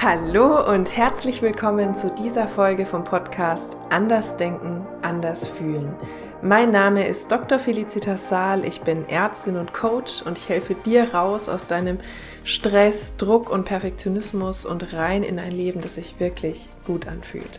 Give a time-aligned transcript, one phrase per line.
[0.00, 5.92] Hallo und herzlich willkommen zu dieser Folge vom Podcast Anders Denken, Anders Fühlen.
[6.40, 7.58] Mein Name ist Dr.
[7.58, 11.98] Felicitas Saal, ich bin Ärztin und Coach und ich helfe dir raus aus deinem
[12.44, 17.58] Stress, Druck und Perfektionismus und rein in ein Leben, das sich wirklich gut anfühlt.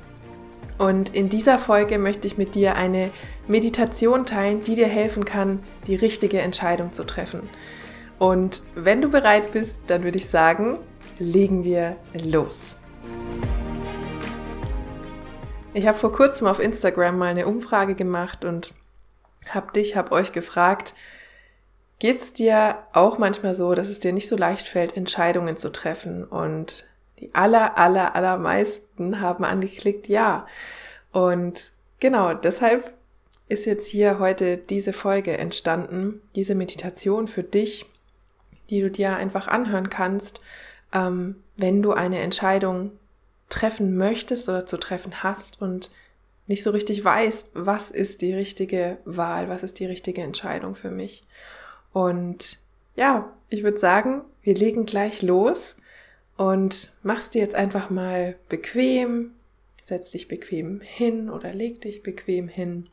[0.78, 3.12] Und in dieser Folge möchte ich mit dir eine
[3.50, 7.50] Meditation teilen, die dir helfen kann, die richtige Entscheidung zu treffen.
[8.18, 10.80] Und wenn du bereit bist, dann würde ich sagen,
[11.20, 12.78] legen wir los.
[15.74, 18.74] Ich habe vor kurzem auf Instagram mal eine Umfrage gemacht und
[19.50, 20.94] habe dich, habe euch gefragt,
[22.00, 25.72] geht es dir auch manchmal so, dass es dir nicht so leicht fällt, Entscheidungen zu
[25.72, 26.24] treffen?
[26.24, 26.86] Und
[27.20, 30.48] die aller, aller, allermeisten haben angeklickt ja.
[31.12, 32.94] Und genau, deshalb
[33.48, 37.86] ist jetzt hier heute diese Folge entstanden, diese Meditation für dich,
[38.70, 40.40] die du dir einfach anhören kannst,
[40.94, 42.92] ähm, wenn du eine Entscheidung
[43.50, 45.92] treffen möchtest oder zu treffen hast und
[46.48, 50.92] nicht so richtig weißt, was ist die richtige Wahl, was ist die richtige Entscheidung für
[50.92, 51.24] mich.
[51.94, 52.60] Und
[52.96, 55.76] ja, ich würde sagen, wir legen gleich los
[56.38, 59.32] und machst dir jetzt einfach mal bequem,
[59.84, 62.90] setz dich bequem hin oder leg dich bequem hin.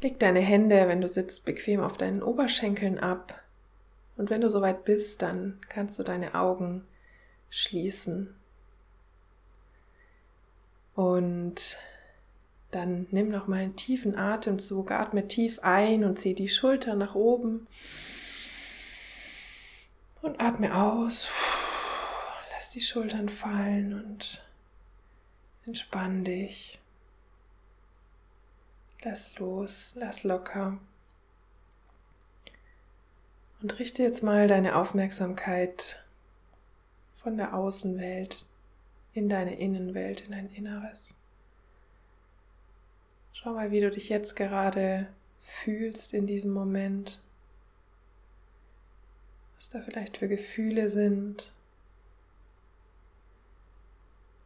[0.00, 3.43] Leg deine Hände, wenn du sitzt, bequem auf deinen Oberschenkeln ab
[4.16, 6.84] und wenn du soweit bist, dann kannst du deine Augen
[7.50, 8.34] schließen.
[10.94, 11.78] Und
[12.70, 17.14] dann nimm noch mal einen tiefen Atemzug, atme tief ein und zieh die Schultern nach
[17.14, 17.66] oben.
[20.22, 21.28] Und atme aus.
[22.52, 24.42] Lass die Schultern fallen und
[25.66, 26.80] entspann dich.
[29.02, 30.78] Lass los, lass locker.
[33.64, 36.04] Und richte jetzt mal deine Aufmerksamkeit
[37.14, 38.44] von der Außenwelt
[39.14, 41.14] in deine Innenwelt, in dein Inneres.
[43.32, 45.06] Schau mal, wie du dich jetzt gerade
[45.40, 47.22] fühlst in diesem Moment.
[49.56, 51.54] Was da vielleicht für Gefühle sind.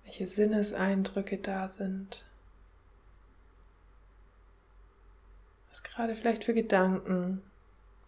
[0.05, 2.25] Welche Sinneseindrücke da sind.
[5.71, 7.43] Was gerade vielleicht für Gedanken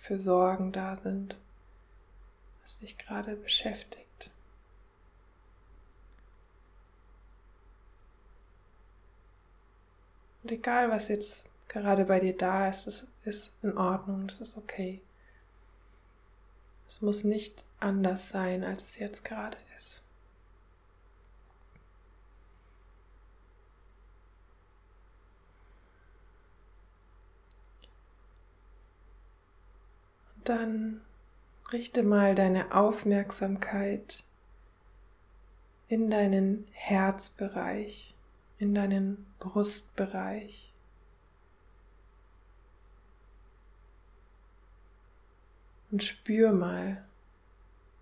[0.00, 1.38] für Sorgen da sind,
[2.62, 4.30] was dich gerade beschäftigt.
[10.42, 14.56] Und egal, was jetzt gerade bei dir da ist, es ist in Ordnung, es ist
[14.56, 15.02] okay.
[16.88, 20.02] Es muss nicht anders sein, als es jetzt gerade ist.
[30.48, 31.00] Dann
[31.72, 34.24] richte mal deine Aufmerksamkeit
[35.88, 38.14] in deinen Herzbereich,
[38.58, 40.72] in deinen Brustbereich.
[45.90, 47.04] Und spür mal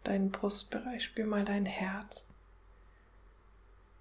[0.04, 2.28] deinen Brustbereich, spür mal dein Herz.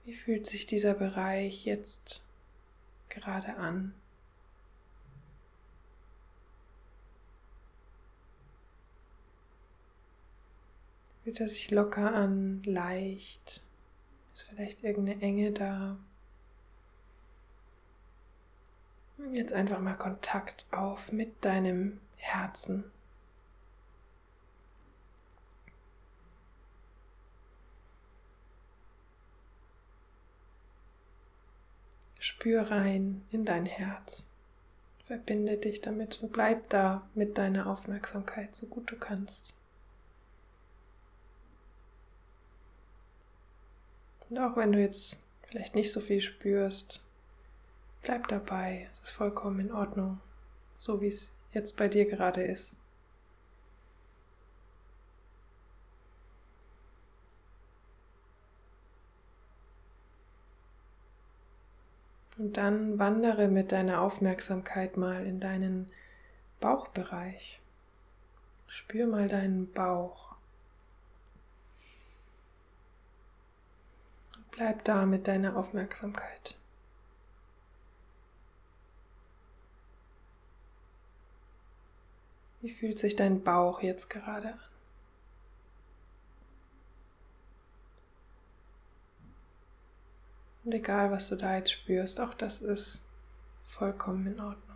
[0.04, 2.26] Wie fühlt sich dieser Bereich jetzt
[3.10, 3.94] gerade an?
[11.28, 13.62] Fühlt er sich locker an, leicht?
[14.32, 15.98] Ist vielleicht irgendeine Enge da?
[19.34, 22.86] Jetzt einfach mal Kontakt auf mit deinem Herzen.
[32.20, 34.30] Spür rein in dein Herz.
[35.08, 39.58] Verbinde dich damit und bleib da mit deiner Aufmerksamkeit, so gut du kannst.
[44.30, 47.04] Und auch wenn du jetzt vielleicht nicht so viel spürst,
[48.02, 48.88] bleib dabei.
[48.92, 50.20] Es ist vollkommen in Ordnung,
[50.78, 52.76] so wie es jetzt bei dir gerade ist.
[62.38, 65.92] Und dann wandere mit deiner Aufmerksamkeit mal in deinen
[66.60, 67.60] Bauchbereich.
[68.68, 70.27] Spür mal deinen Bauch.
[74.58, 76.56] Bleib da mit deiner Aufmerksamkeit.
[82.62, 84.60] Wie fühlt sich dein Bauch jetzt gerade an?
[90.64, 93.02] Und egal, was du da jetzt spürst, auch das ist
[93.64, 94.67] vollkommen in Ordnung.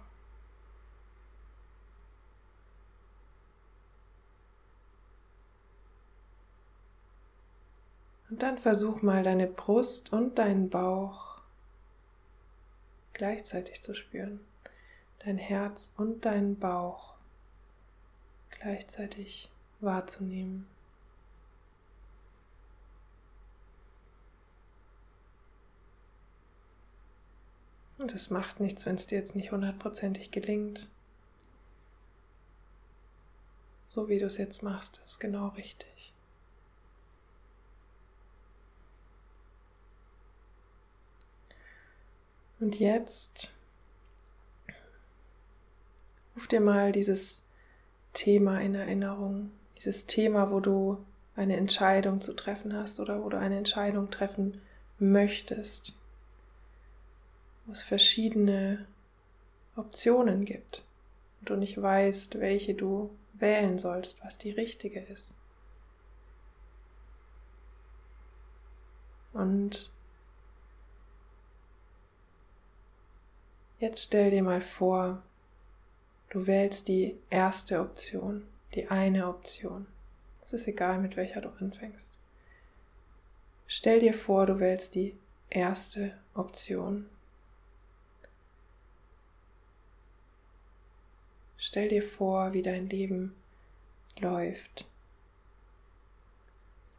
[8.42, 11.42] Dann versuch mal deine Brust und deinen Bauch
[13.14, 14.40] gleichzeitig zu spüren.
[15.20, 17.18] Dein Herz und deinen Bauch
[18.50, 20.66] gleichzeitig wahrzunehmen.
[28.00, 30.90] Und es macht nichts, wenn es dir jetzt nicht hundertprozentig gelingt.
[33.88, 36.12] So wie du es jetzt machst, ist genau richtig.
[42.62, 43.52] Und jetzt
[46.36, 47.42] ruf dir mal dieses
[48.14, 51.04] Thema in Erinnerung, dieses Thema, wo du
[51.36, 54.62] eine Entscheidung zu treffen hast oder wo du eine Entscheidung treffen
[55.00, 55.98] möchtest,
[57.66, 58.86] wo es verschiedene
[59.76, 60.84] Optionen gibt.
[61.40, 65.36] Und du nicht weißt, welche du wählen sollst, was die richtige ist.
[69.34, 69.92] Und
[73.82, 75.24] Jetzt stell dir mal vor,
[76.30, 78.46] du wählst die erste Option,
[78.76, 79.88] die eine Option.
[80.44, 82.14] Es ist egal, mit welcher du anfängst.
[83.66, 85.16] Stell dir vor, du wählst die
[85.50, 87.10] erste Option.
[91.58, 93.36] Stell dir vor, wie dein Leben
[94.20, 94.86] läuft,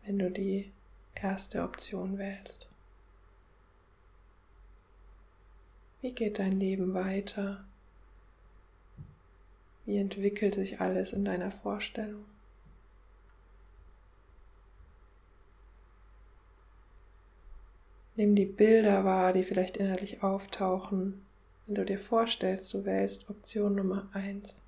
[0.05, 0.73] wenn du die
[1.15, 2.72] erste Option wählst.
[6.03, 7.65] Wie geht dein Leben weiter?
[9.87, 12.25] Wie entwickelt sich alles in deiner Vorstellung?
[18.17, 21.25] Nimm die Bilder wahr, die vielleicht innerlich auftauchen,
[21.67, 24.59] wenn du dir vorstellst, du wählst Option Nummer eins.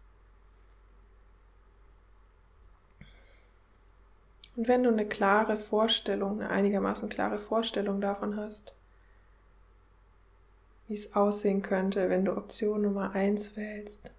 [4.55, 8.75] Und wenn du eine klare Vorstellung, eine einigermaßen klare Vorstellung davon hast,
[10.89, 14.11] wie es aussehen könnte, wenn du Option Nummer eins wählst.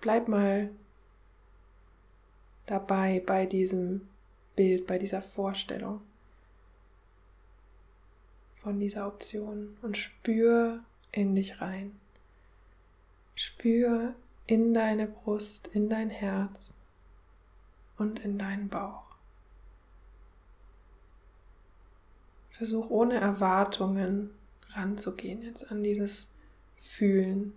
[0.00, 0.70] Bleib mal
[2.66, 4.08] dabei bei diesem
[4.56, 6.00] Bild, bei dieser Vorstellung
[8.62, 10.80] von dieser Option und spür
[11.12, 11.98] in dich rein.
[13.34, 14.14] Spür
[14.46, 16.74] in deine Brust, in dein Herz
[17.96, 19.14] und in deinen Bauch.
[22.50, 24.30] Versuch ohne Erwartungen
[24.74, 26.30] ranzugehen, jetzt an dieses
[26.76, 27.54] Fühlen.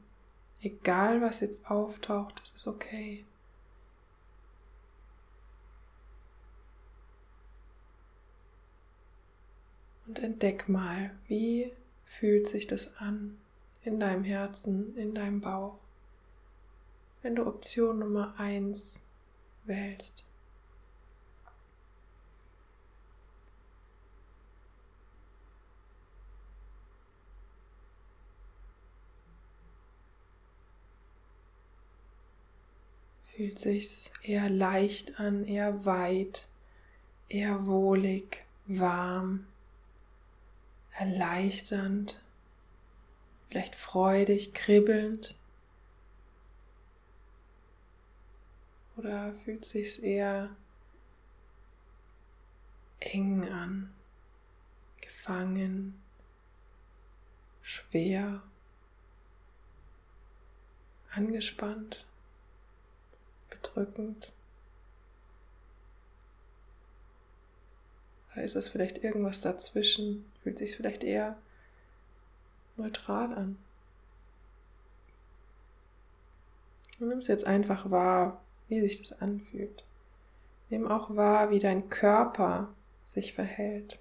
[0.61, 3.25] Egal was jetzt auftaucht, es ist okay.
[10.05, 11.71] Und entdeck mal, wie
[12.05, 13.37] fühlt sich das an
[13.83, 15.79] in deinem Herzen, in deinem Bauch,
[17.21, 19.01] wenn du Option Nummer eins
[19.65, 20.23] wählst.
[33.35, 36.47] Fühlt sich's eher leicht an, eher weit,
[37.29, 39.47] eher wohlig, warm,
[40.91, 42.21] erleichternd,
[43.49, 45.35] vielleicht freudig, kribbelnd.
[48.97, 50.55] Oder fühlt sich's eher
[52.99, 53.91] eng an,
[55.01, 55.99] gefangen,
[57.63, 58.43] schwer,
[61.09, 62.05] angespannt?
[63.73, 64.33] Bedrückend?
[68.31, 70.25] Oder ist es vielleicht irgendwas dazwischen?
[70.41, 71.37] Fühlt sich vielleicht eher
[72.77, 73.57] neutral an?
[76.99, 79.83] Du nimmst jetzt einfach wahr, wie sich das anfühlt.
[80.69, 82.73] Nimm auch wahr, wie dein Körper
[83.05, 83.99] sich verhält.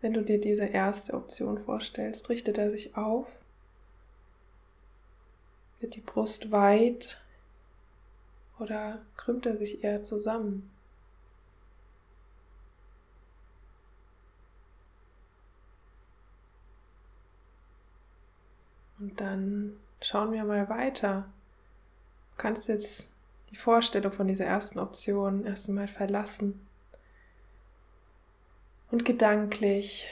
[0.00, 3.26] Wenn du dir diese erste Option vorstellst, richtet er sich auf,
[5.80, 7.20] wird die Brust weit,
[8.60, 10.70] oder krümmt er sich eher zusammen?
[18.98, 21.26] Und dann schauen wir mal weiter.
[22.32, 23.10] Du kannst jetzt
[23.50, 26.66] die Vorstellung von dieser ersten Option erst einmal verlassen
[28.90, 30.06] und gedanklich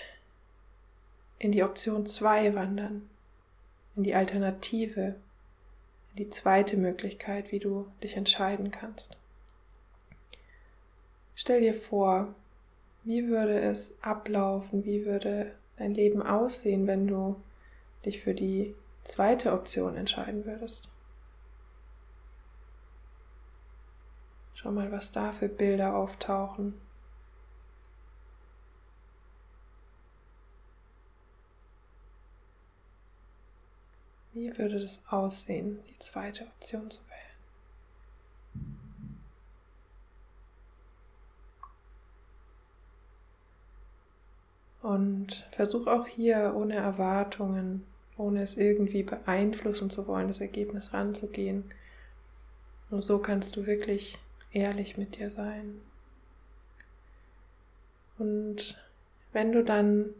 [1.38, 3.08] in die Option 2 wandern,
[3.94, 5.16] in die Alternative,
[6.16, 9.16] die zweite Möglichkeit, wie du dich entscheiden kannst.
[11.34, 12.34] Stell dir vor,
[13.04, 17.40] wie würde es ablaufen, wie würde dein Leben aussehen, wenn du
[18.04, 18.74] dich für die
[19.04, 20.90] zweite Option entscheiden würdest.
[24.54, 26.74] Schau mal, was da für Bilder auftauchen,
[34.38, 37.18] Wie würde das aussehen, die zweite Option zu wählen?
[44.80, 47.84] Und versuch auch hier ohne Erwartungen,
[48.16, 51.74] ohne es irgendwie beeinflussen zu wollen, das Ergebnis ranzugehen.
[52.90, 54.20] Nur so kannst du wirklich
[54.52, 55.80] ehrlich mit dir sein.
[58.18, 58.80] Und
[59.32, 60.14] wenn du dann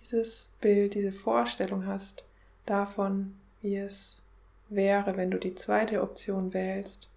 [0.00, 2.24] dieses Bild, diese Vorstellung hast
[2.66, 4.22] davon, wie es
[4.68, 7.10] wäre, wenn du die zweite Option wählst,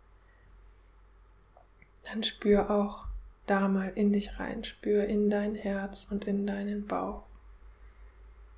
[2.04, 3.08] dann spür auch
[3.46, 7.26] da mal in dich rein, spür in dein Herz und in deinen Bauch.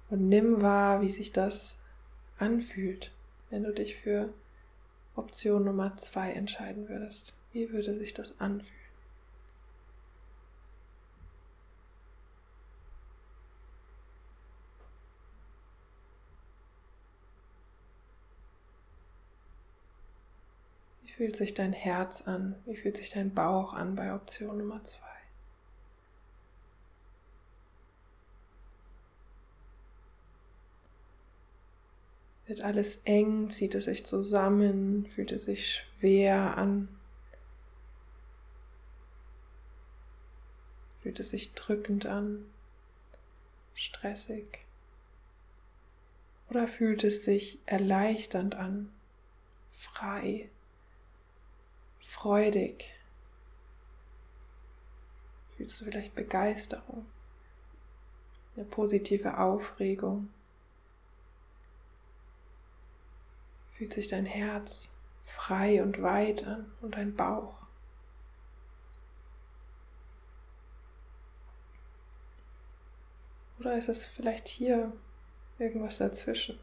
[0.09, 1.77] Und nimm wahr, wie sich das
[2.37, 3.11] anfühlt,
[3.49, 4.33] wenn du dich für
[5.15, 7.33] Option Nummer zwei entscheiden würdest.
[7.51, 8.86] Wie würde sich das anfühlen?
[21.17, 22.55] Fühlt sich dein Herz an?
[22.67, 25.01] Wie fühlt sich dein Bauch an bei Option Nummer zwei?
[32.45, 36.87] Wird alles eng, zieht es sich zusammen, fühlt es sich schwer an,
[41.01, 42.45] fühlt es sich drückend an,
[43.73, 44.65] stressig?
[46.51, 48.93] Oder fühlt es sich erleichternd an,
[49.71, 50.49] frei,
[52.07, 52.93] freudig.
[55.55, 57.05] Fühlst du vielleicht Begeisterung,
[58.55, 60.29] eine positive Aufregung?
[63.77, 64.89] fühlt sich dein Herz
[65.23, 67.67] frei und weit an und dein Bauch.
[73.59, 74.91] Oder ist es vielleicht hier
[75.59, 76.59] irgendwas dazwischen?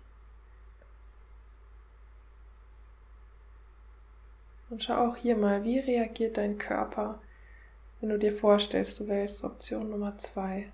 [4.71, 7.21] Und schau auch hier mal, wie reagiert dein Körper,
[8.01, 10.71] wenn du dir vorstellst, du wählst Option Nummer zwei.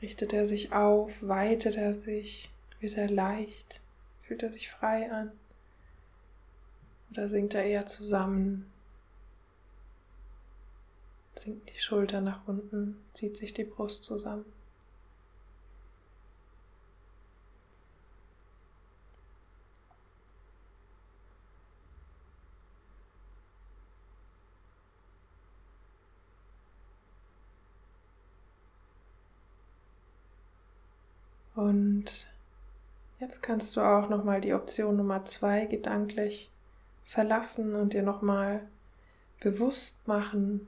[0.00, 3.80] Richtet er sich auf, weitet er sich, wird er leicht,
[4.22, 5.32] fühlt er sich frei an
[7.10, 8.72] oder sinkt er eher zusammen,
[11.34, 14.53] sinkt die Schulter nach unten, zieht sich die Brust zusammen.
[31.54, 32.28] Und
[33.20, 36.50] jetzt kannst du auch nochmal die Option Nummer zwei gedanklich
[37.04, 38.66] verlassen und dir nochmal
[39.40, 40.66] bewusst machen,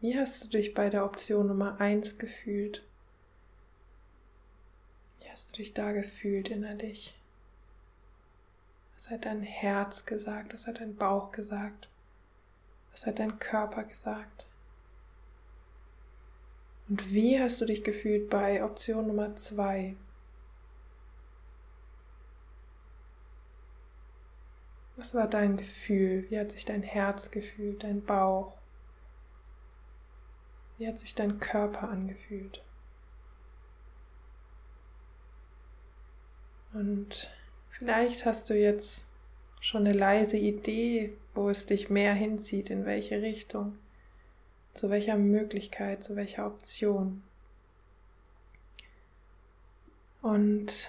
[0.00, 2.82] wie hast du dich bei der Option Nummer eins gefühlt?
[5.20, 7.18] Wie hast du dich da gefühlt innerlich?
[8.96, 10.54] Was hat dein Herz gesagt?
[10.54, 11.88] Was hat dein Bauch gesagt?
[12.92, 14.46] Was hat dein Körper gesagt?
[16.88, 19.96] Und wie hast du dich gefühlt bei Option Nummer zwei?
[24.96, 26.26] Was war dein Gefühl?
[26.30, 28.58] Wie hat sich dein Herz gefühlt, dein Bauch?
[30.78, 32.62] Wie hat sich dein Körper angefühlt?
[36.72, 37.32] Und
[37.70, 39.06] vielleicht hast du jetzt
[39.60, 43.78] schon eine leise Idee, wo es dich mehr hinzieht, in welche Richtung,
[44.74, 47.22] zu welcher Möglichkeit, zu welcher Option.
[50.20, 50.88] Und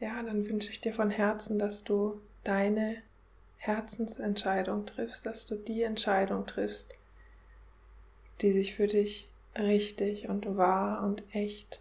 [0.00, 2.96] ja, dann wünsche ich dir von Herzen, dass du deine
[3.56, 6.94] Herzensentscheidung triffst, dass du die Entscheidung triffst,
[8.40, 11.80] die sich für dich richtig und wahr und echt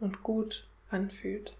[0.00, 1.56] und gut anfühlt.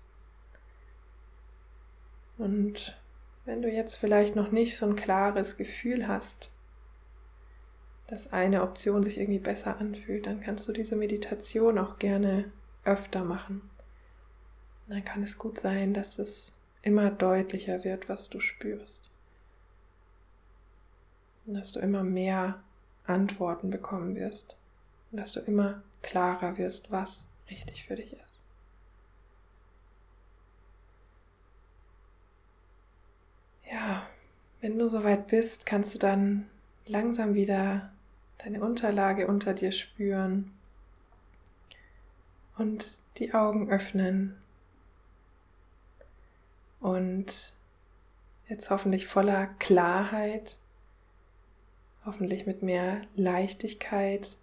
[2.38, 2.98] Und
[3.44, 6.50] wenn du jetzt vielleicht noch nicht so ein klares Gefühl hast,
[8.06, 12.50] dass eine Option sich irgendwie besser anfühlt, dann kannst du diese Meditation auch gerne
[12.84, 13.69] öfter machen
[14.92, 19.08] dann kann es gut sein, dass es immer deutlicher wird, was du spürst.
[21.46, 22.60] Und dass du immer mehr
[23.04, 24.56] Antworten bekommen wirst.
[25.10, 28.20] Und dass du immer klarer wirst, was richtig für dich ist.
[33.70, 34.06] Ja,
[34.60, 36.48] wenn du soweit bist, kannst du dann
[36.86, 37.92] langsam wieder
[38.38, 40.52] deine Unterlage unter dir spüren
[42.56, 44.36] und die Augen öffnen
[46.80, 47.52] und
[48.48, 50.58] jetzt hoffentlich voller Klarheit,
[52.04, 54.36] hoffentlich mit mehr Leichtigkeit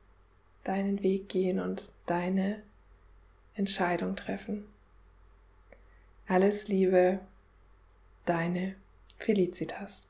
[0.63, 2.62] deinen Weg gehen und deine
[3.56, 4.65] Entscheidung treffen.
[6.27, 7.20] Alles Liebe,
[8.25, 8.75] deine
[9.17, 10.08] Felicitas.